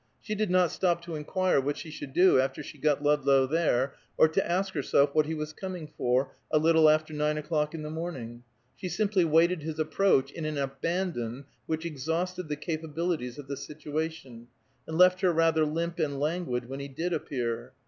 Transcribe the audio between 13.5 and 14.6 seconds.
situation,